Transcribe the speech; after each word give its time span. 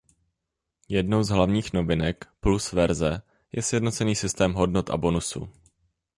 Jednou 0.89 1.23
z 1.23 1.29
hlavních 1.29 1.73
novinek 1.73 2.27
„Plus 2.39 2.71
verze“ 2.71 3.21
je 3.51 3.61
sjednocený 3.61 4.15
systém 4.15 4.53
hodnot 4.53 4.89
a 4.89 4.97
bonusů. 4.97 5.49